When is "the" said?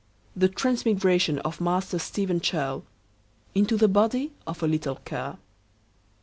0.41-0.49, 3.77-3.87